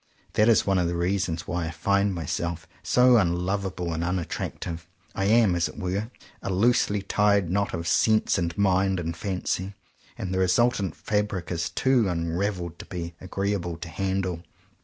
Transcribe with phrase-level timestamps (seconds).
[0.33, 4.87] That is one of the reasons why I find my self so unlovable and unattractive.
[5.13, 6.09] I am, as it were,
[6.41, 9.75] a loosely tied knot of sense and mind and fancy;
[10.17, 14.41] and the resultant fabric is too unraveled to be agreeable to handle.